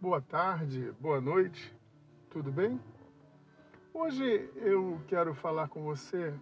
boa 0.00 0.20
tarde, 0.20 0.92
boa 1.00 1.20
noite, 1.20 1.74
tudo 2.30 2.52
bem? 2.52 2.80
Hoje 3.92 4.48
eu 4.54 5.00
quero 5.08 5.34
falar 5.34 5.68
com 5.68 5.82
você, 5.82 6.32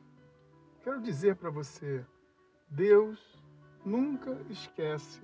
quero 0.82 1.00
dizer 1.00 1.36
para 1.36 1.48
você, 1.48 2.04
Deus 2.68 3.18
nunca 3.82 4.38
esquece 4.50 5.22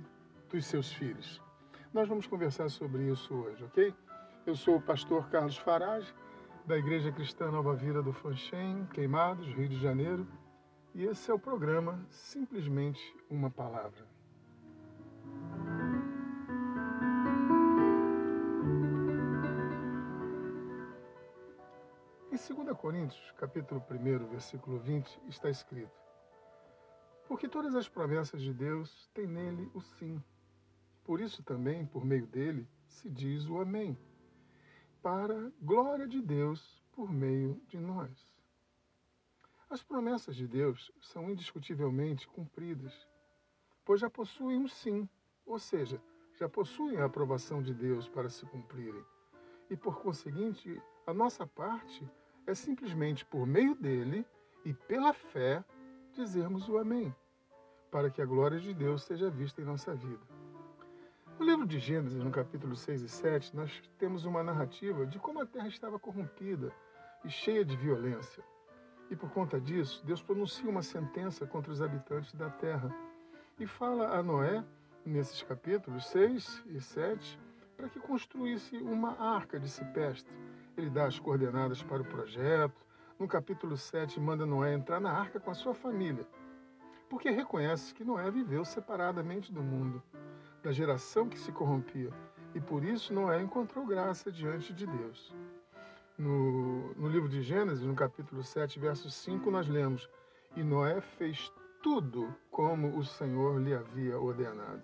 dos 0.48 0.64
seus 0.64 0.90
filhos. 0.92 1.42
Nós 1.92 2.08
vamos 2.08 2.26
conversar 2.26 2.70
sobre 2.70 3.10
isso 3.10 3.34
hoje, 3.34 3.62
ok? 3.64 3.94
Eu 4.46 4.56
sou 4.56 4.76
o 4.76 4.82
pastor 4.82 5.28
Carlos 5.28 5.58
Farage, 5.58 6.14
da 6.64 6.78
Igreja 6.78 7.12
Cristã 7.12 7.50
Nova 7.50 7.74
Vida 7.74 8.02
do 8.02 8.14
Fanchen, 8.14 8.86
Queimados, 8.94 9.46
Rio 9.48 9.68
de 9.68 9.78
Janeiro, 9.78 10.26
e 10.94 11.04
esse 11.04 11.30
é 11.30 11.34
o 11.34 11.38
programa 11.38 12.02
Simplesmente 12.08 13.14
uma 13.28 13.50
Palavra. 13.50 14.06
2 22.42 22.76
Coríntios, 22.76 23.30
capítulo 23.36 23.80
1, 23.88 24.26
versículo 24.26 24.76
20, 24.80 25.20
está 25.28 25.48
escrito: 25.48 25.92
Porque 27.28 27.48
todas 27.48 27.72
as 27.76 27.88
promessas 27.88 28.42
de 28.42 28.52
Deus 28.52 29.08
têm 29.14 29.28
nele 29.28 29.70
o 29.72 29.80
sim. 29.80 30.20
Por 31.04 31.20
isso 31.20 31.40
também, 31.44 31.86
por 31.86 32.04
meio 32.04 32.26
dele, 32.26 32.68
se 32.88 33.08
diz 33.08 33.48
o 33.48 33.60
amém 33.60 33.96
para 35.00 35.52
glória 35.60 36.08
de 36.08 36.20
Deus 36.20 36.82
por 36.90 37.12
meio 37.12 37.62
de 37.68 37.78
nós. 37.78 38.34
As 39.70 39.80
promessas 39.84 40.34
de 40.34 40.48
Deus 40.48 40.90
são 41.00 41.30
indiscutivelmente 41.30 42.26
cumpridas, 42.26 43.06
pois 43.84 44.00
já 44.00 44.10
possuem 44.10 44.58
um 44.58 44.66
sim, 44.66 45.08
ou 45.46 45.60
seja, 45.60 46.02
já 46.34 46.48
possuem 46.48 46.98
a 46.98 47.04
aprovação 47.04 47.62
de 47.62 47.72
Deus 47.72 48.08
para 48.08 48.28
se 48.28 48.44
cumprirem. 48.46 49.04
E 49.70 49.76
por 49.76 50.02
conseguinte, 50.02 50.82
a 51.06 51.14
nossa 51.14 51.46
parte 51.46 52.04
é 52.46 52.54
simplesmente 52.54 53.24
por 53.24 53.46
meio 53.46 53.74
dele 53.74 54.26
e 54.64 54.72
pela 54.72 55.12
fé 55.12 55.64
dizermos 56.12 56.68
o 56.68 56.78
Amém, 56.78 57.14
para 57.90 58.10
que 58.10 58.20
a 58.20 58.26
glória 58.26 58.60
de 58.60 58.74
Deus 58.74 59.04
seja 59.04 59.30
vista 59.30 59.60
em 59.60 59.64
nossa 59.64 59.94
vida. 59.94 60.20
No 61.38 61.46
livro 61.46 61.66
de 61.66 61.78
Gênesis, 61.78 62.22
no 62.22 62.30
capítulo 62.30 62.76
6 62.76 63.02
e 63.02 63.08
7, 63.08 63.56
nós 63.56 63.82
temos 63.98 64.24
uma 64.24 64.42
narrativa 64.42 65.06
de 65.06 65.18
como 65.18 65.40
a 65.40 65.46
terra 65.46 65.66
estava 65.66 65.98
corrompida 65.98 66.72
e 67.24 67.30
cheia 67.30 67.64
de 67.64 67.76
violência. 67.76 68.44
E 69.10 69.16
por 69.16 69.30
conta 69.30 69.60
disso, 69.60 70.04
Deus 70.04 70.22
pronuncia 70.22 70.68
uma 70.68 70.82
sentença 70.82 71.46
contra 71.46 71.72
os 71.72 71.82
habitantes 71.82 72.32
da 72.34 72.50
terra 72.50 72.94
e 73.58 73.66
fala 73.66 74.16
a 74.16 74.22
Noé, 74.22 74.64
nesses 75.04 75.42
capítulos 75.42 76.06
6 76.06 76.64
e 76.66 76.80
7, 76.80 77.38
para 77.76 77.88
que 77.88 77.98
construísse 77.98 78.76
uma 78.76 79.20
arca 79.20 79.58
de 79.58 79.68
cipestre. 79.68 80.32
Ele 80.76 80.90
dá 80.90 81.06
as 81.06 81.18
coordenadas 81.18 81.82
para 81.82 82.02
o 82.02 82.04
projeto. 82.04 82.80
No 83.18 83.28
capítulo 83.28 83.76
7, 83.76 84.18
manda 84.18 84.46
Noé 84.46 84.74
entrar 84.74 85.00
na 85.00 85.12
arca 85.12 85.38
com 85.38 85.50
a 85.50 85.54
sua 85.54 85.74
família, 85.74 86.26
porque 87.08 87.30
reconhece 87.30 87.94
que 87.94 88.02
Noé 88.02 88.30
viveu 88.30 88.64
separadamente 88.64 89.52
do 89.52 89.62
mundo 89.62 90.02
da 90.62 90.72
geração 90.72 91.28
que 91.28 91.38
se 91.38 91.52
corrompia, 91.52 92.10
e 92.54 92.60
por 92.60 92.84
isso 92.84 93.12
Noé 93.12 93.40
encontrou 93.42 93.86
graça 93.86 94.30
diante 94.30 94.72
de 94.72 94.86
Deus. 94.86 95.34
No, 96.16 96.94
no 96.94 97.08
livro 97.08 97.28
de 97.28 97.42
Gênesis, 97.42 97.84
no 97.84 97.94
capítulo 97.94 98.42
7, 98.42 98.78
verso 98.78 99.10
5, 99.10 99.50
nós 99.50 99.68
lemos: 99.68 100.08
E 100.56 100.62
Noé 100.62 101.00
fez 101.00 101.52
tudo 101.82 102.34
como 102.50 102.96
o 102.96 103.04
Senhor 103.04 103.60
lhe 103.60 103.74
havia 103.74 104.18
ordenado. 104.18 104.82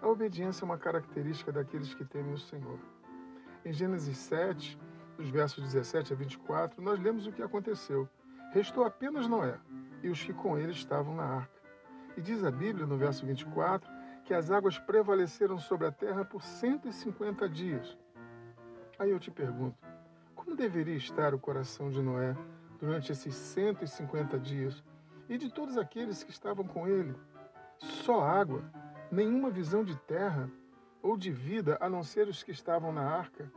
A 0.00 0.08
obediência 0.08 0.64
é 0.64 0.66
uma 0.66 0.78
característica 0.78 1.52
daqueles 1.52 1.92
que 1.94 2.04
temem 2.04 2.32
o 2.32 2.38
Senhor. 2.38 2.78
Em 3.64 3.72
Gênesis 3.72 4.16
7, 4.18 4.78
dos 5.16 5.28
versos 5.30 5.64
17 5.64 6.12
a 6.12 6.16
24, 6.16 6.82
nós 6.82 7.00
lemos 7.00 7.26
o 7.26 7.32
que 7.32 7.42
aconteceu. 7.42 8.08
Restou 8.52 8.84
apenas 8.84 9.26
Noé 9.26 9.58
e 10.02 10.08
os 10.08 10.22
que 10.22 10.32
com 10.32 10.58
ele 10.58 10.72
estavam 10.72 11.14
na 11.14 11.24
arca. 11.24 11.62
E 12.16 12.20
diz 12.20 12.44
a 12.44 12.50
Bíblia, 12.50 12.86
no 12.86 12.96
verso 12.96 13.26
24, 13.26 13.90
que 14.24 14.32
as 14.32 14.50
águas 14.50 14.78
prevaleceram 14.78 15.58
sobre 15.58 15.86
a 15.86 15.92
terra 15.92 16.24
por 16.24 16.42
150 16.42 17.48
dias. 17.48 17.96
Aí 18.98 19.10
eu 19.10 19.18
te 19.18 19.30
pergunto, 19.30 19.76
como 20.34 20.56
deveria 20.56 20.96
estar 20.96 21.34
o 21.34 21.38
coração 21.38 21.90
de 21.90 22.00
Noé 22.00 22.36
durante 22.78 23.10
esses 23.10 23.34
150 23.34 24.38
dias 24.38 24.82
e 25.28 25.36
de 25.36 25.52
todos 25.52 25.76
aqueles 25.76 26.22
que 26.22 26.30
estavam 26.30 26.66
com 26.66 26.86
ele? 26.86 27.14
Só 27.78 28.20
água, 28.22 28.62
nenhuma 29.10 29.50
visão 29.50 29.84
de 29.84 29.96
terra 30.02 30.48
ou 31.02 31.16
de 31.16 31.30
vida 31.30 31.76
a 31.80 31.88
não 31.88 32.02
ser 32.02 32.28
os 32.28 32.42
que 32.42 32.50
estavam 32.50 32.92
na 32.92 33.02
arca. 33.02 33.50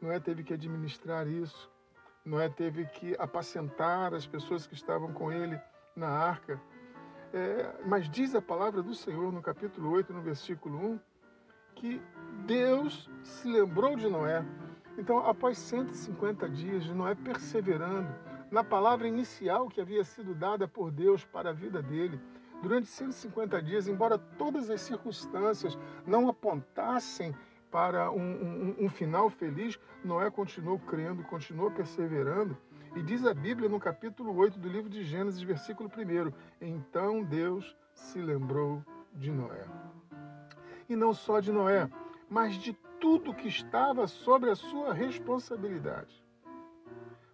Noé 0.00 0.20
teve 0.20 0.44
que 0.44 0.54
administrar 0.54 1.26
isso. 1.26 1.70
Noé 2.24 2.48
teve 2.48 2.86
que 2.86 3.16
apacentar 3.18 4.14
as 4.14 4.26
pessoas 4.26 4.66
que 4.66 4.74
estavam 4.74 5.12
com 5.12 5.32
ele 5.32 5.60
na 5.96 6.08
arca. 6.08 6.60
É, 7.32 7.74
mas 7.84 8.08
diz 8.08 8.34
a 8.34 8.40
palavra 8.40 8.82
do 8.82 8.94
Senhor 8.94 9.32
no 9.32 9.42
capítulo 9.42 9.90
8, 9.90 10.12
no 10.12 10.22
versículo 10.22 10.78
1, 10.78 11.00
que 11.74 12.00
Deus 12.46 13.10
se 13.22 13.48
lembrou 13.48 13.96
de 13.96 14.08
Noé. 14.08 14.44
Então, 14.96 15.18
após 15.26 15.58
150 15.58 16.48
dias 16.48 16.84
de 16.84 16.94
Noé 16.94 17.14
perseverando 17.14 18.12
na 18.50 18.64
palavra 18.64 19.06
inicial 19.06 19.68
que 19.68 19.80
havia 19.80 20.04
sido 20.04 20.34
dada 20.34 20.66
por 20.66 20.90
Deus 20.90 21.24
para 21.24 21.50
a 21.50 21.52
vida 21.52 21.82
dele, 21.82 22.20
durante 22.62 22.86
150 22.88 23.62
dias, 23.62 23.88
embora 23.88 24.18
todas 24.18 24.70
as 24.70 24.80
circunstâncias 24.80 25.78
não 26.06 26.28
apontassem 26.28 27.34
para 27.70 28.10
um, 28.10 28.20
um, 28.20 28.76
um 28.80 28.88
final 28.88 29.28
feliz, 29.30 29.78
Noé 30.04 30.30
continuou 30.30 30.78
crendo, 30.78 31.22
continuou 31.24 31.70
perseverando 31.70 32.56
e 32.96 33.02
diz 33.02 33.24
a 33.24 33.34
Bíblia 33.34 33.68
no 33.68 33.78
capítulo 33.78 34.34
8 34.34 34.58
do 34.58 34.68
livro 34.68 34.88
de 34.88 35.04
Gênesis, 35.04 35.42
versículo 35.42 35.90
1: 35.90 36.32
Então 36.60 37.22
Deus 37.22 37.76
se 37.94 38.20
lembrou 38.20 38.82
de 39.14 39.30
Noé. 39.30 39.64
E 40.88 40.96
não 40.96 41.12
só 41.12 41.40
de 41.40 41.52
Noé, 41.52 41.88
mas 42.28 42.54
de 42.54 42.72
tudo 42.98 43.34
que 43.34 43.48
estava 43.48 44.06
sobre 44.06 44.50
a 44.50 44.56
sua 44.56 44.92
responsabilidade. 44.92 46.24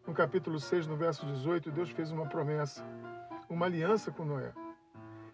No 0.07 0.13
capítulo 0.13 0.59
6, 0.59 0.87
no 0.87 0.97
verso 0.97 1.25
18, 1.25 1.71
Deus 1.71 1.91
fez 1.91 2.11
uma 2.11 2.27
promessa, 2.27 2.85
uma 3.49 3.67
aliança 3.67 4.11
com 4.11 4.25
Noé. 4.25 4.53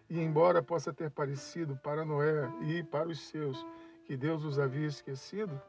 E 0.09 0.21
embora 0.21 0.62
possa 0.62 0.93
ter 0.93 1.11
parecido 1.11 1.77
para 1.82 2.05
Noé 2.05 2.49
e 2.62 2.82
para 2.82 3.09
os 3.09 3.21
seus 3.28 3.67
que 4.10 4.16
Deus 4.16 4.44
os 4.44 4.59
havia 4.59 4.88
esquecido, 4.88 5.62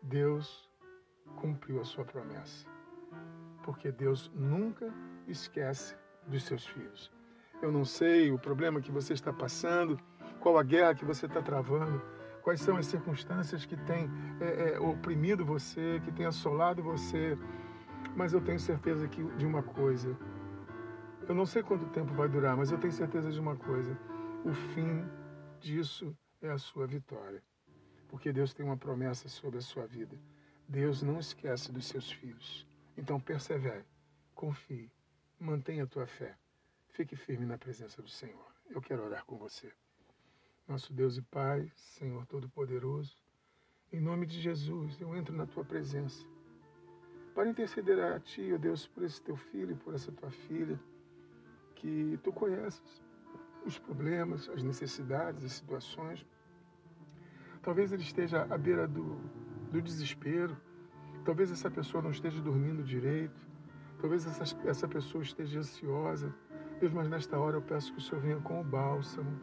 Deus 0.00 0.70
cumpriu 1.40 1.80
a 1.80 1.84
sua 1.84 2.04
promessa 2.04 2.68
porque 3.64 3.90
Deus 3.90 4.30
nunca 4.32 4.94
esquece 5.26 5.96
dos 6.28 6.44
seus 6.44 6.64
filhos. 6.64 7.10
Eu 7.60 7.72
não 7.72 7.84
sei 7.84 8.30
o 8.30 8.38
problema 8.38 8.80
que 8.80 8.92
você 8.92 9.12
está 9.12 9.32
passando, 9.32 9.98
qual 10.38 10.56
a 10.56 10.62
guerra 10.62 10.94
que 10.94 11.04
você 11.04 11.26
está 11.26 11.42
travando, 11.42 12.00
quais 12.42 12.60
são 12.60 12.76
as 12.76 12.86
circunstâncias 12.86 13.66
que 13.66 13.76
têm 13.76 14.08
é, 14.40 14.74
é, 14.74 14.78
oprimido 14.78 15.44
você, 15.44 16.00
que 16.04 16.12
têm 16.12 16.26
assolado 16.26 16.80
você, 16.80 17.36
mas 18.14 18.32
eu 18.32 18.40
tenho 18.40 18.60
certeza 18.60 19.08
que, 19.08 19.20
de 19.36 19.44
uma 19.44 19.64
coisa. 19.64 20.16
Eu 21.28 21.34
não 21.34 21.44
sei 21.44 21.64
quanto 21.64 21.86
tempo 21.86 22.14
vai 22.14 22.28
durar, 22.28 22.56
mas 22.56 22.70
eu 22.70 22.78
tenho 22.78 22.92
certeza 22.92 23.32
de 23.32 23.40
uma 23.40 23.56
coisa: 23.56 23.98
o 24.44 24.54
fim 24.54 25.04
disso 25.58 26.16
é 26.42 26.50
a 26.50 26.58
sua 26.58 26.86
vitória. 26.86 27.42
Porque 28.08 28.32
Deus 28.32 28.52
tem 28.52 28.64
uma 28.64 28.76
promessa 28.76 29.28
sobre 29.28 29.58
a 29.58 29.62
sua 29.62 29.86
vida. 29.86 30.18
Deus 30.68 31.02
não 31.02 31.18
esquece 31.18 31.72
dos 31.72 31.86
seus 31.86 32.10
filhos. 32.10 32.66
Então 32.96 33.20
persevere, 33.20 33.84
confie, 34.34 34.90
mantenha 35.38 35.84
a 35.84 35.86
tua 35.86 36.06
fé, 36.06 36.36
fique 36.88 37.16
firme 37.16 37.46
na 37.46 37.56
presença 37.56 38.02
do 38.02 38.08
Senhor. 38.08 38.46
Eu 38.68 38.80
quero 38.80 39.04
orar 39.04 39.24
com 39.24 39.36
você. 39.36 39.72
Nosso 40.68 40.92
Deus 40.92 41.16
e 41.16 41.22
Pai, 41.22 41.70
Senhor 41.74 42.26
Todo-Poderoso, 42.26 43.16
em 43.92 44.00
nome 44.00 44.26
de 44.26 44.40
Jesus, 44.40 45.00
eu 45.00 45.16
entro 45.16 45.34
na 45.34 45.46
tua 45.46 45.64
presença 45.64 46.24
para 47.34 47.48
interceder 47.48 47.98
a 47.98 48.20
ti, 48.20 48.52
ó 48.52 48.58
Deus, 48.58 48.86
por 48.86 49.02
esse 49.02 49.20
teu 49.22 49.36
filho, 49.36 49.76
por 49.78 49.94
essa 49.94 50.12
tua 50.12 50.30
filha, 50.30 50.78
que 51.74 52.18
tu 52.22 52.32
conheces 52.32 53.02
os 53.64 53.78
problemas, 53.78 54.48
as 54.48 54.62
necessidades, 54.62 55.44
as 55.44 55.52
situações. 55.52 56.24
Talvez 57.62 57.92
ele 57.92 58.02
esteja 58.02 58.46
à 58.48 58.56
beira 58.56 58.86
do, 58.86 59.18
do 59.70 59.80
desespero, 59.80 60.56
Talvez 61.24 61.50
essa 61.50 61.70
pessoa 61.70 62.02
não 62.02 62.10
esteja 62.10 62.40
dormindo 62.40 62.82
direito. 62.82 63.48
Talvez 64.00 64.26
essa, 64.26 64.56
essa 64.66 64.88
pessoa 64.88 65.22
esteja 65.22 65.60
ansiosa. 65.60 66.34
Deus, 66.80 66.92
mas 66.92 67.08
nesta 67.08 67.38
hora 67.38 67.56
eu 67.56 67.62
peço 67.62 67.92
que 67.92 67.98
o 67.98 68.02
Senhor 68.02 68.20
venha 68.22 68.40
com 68.40 68.60
o 68.60 68.64
bálsamo. 68.64 69.38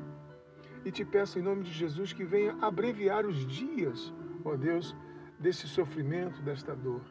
E 0.83 0.91
te 0.91 1.05
peço 1.05 1.37
em 1.37 1.41
nome 1.41 1.63
de 1.63 1.71
Jesus 1.71 2.13
que 2.13 2.23
venha 2.23 2.57
abreviar 2.61 3.25
os 3.25 3.45
dias, 3.45 4.13
ó 4.43 4.55
Deus, 4.55 4.95
desse 5.39 5.67
sofrimento, 5.67 6.41
desta 6.41 6.75
dor. 6.75 7.01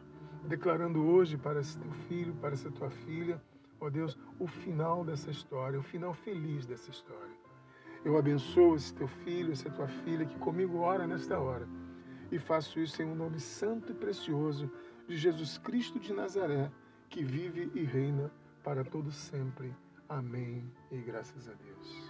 Declarando 0.43 1.01
hoje 1.05 1.37
para 1.37 1.59
esse 1.59 1.77
teu 1.77 1.91
filho, 2.07 2.33
para 2.35 2.53
essa 2.53 2.69
tua 2.71 2.89
filha, 2.89 3.41
ó 3.79 3.89
Deus, 3.89 4.17
o 4.39 4.47
final 4.47 5.05
dessa 5.05 5.31
história, 5.31 5.79
o 5.79 5.83
final 5.83 6.13
feliz 6.13 6.65
dessa 6.65 6.89
história. 6.91 7.36
Eu 8.07 8.17
abençoo 8.17 8.77
esse 8.77 8.93
teu 8.93 9.05
filho, 9.05 9.51
essa 9.51 9.69
tua 9.69 9.89
filha 9.89 10.25
que 10.25 10.39
comigo 10.39 10.77
ora 10.77 11.05
nesta 11.05 11.37
hora. 11.37 11.67
E 12.31 12.39
faço 12.39 12.79
isso 12.79 13.01
em 13.01 13.05
um 13.05 13.13
nome 13.13 13.37
santo 13.37 13.91
e 13.91 13.95
precioso 13.95 14.71
de 15.09 15.17
Jesus 15.17 15.57
Cristo 15.57 15.99
de 15.99 16.13
Nazaré, 16.13 16.71
que 17.09 17.21
vive 17.21 17.69
e 17.75 17.83
reina 17.83 18.31
para 18.63 18.85
todo 18.85 19.11
sempre. 19.11 19.75
Amém 20.07 20.71
e 20.89 20.99
graças 20.99 21.49
a 21.49 21.53
Deus. 21.55 22.06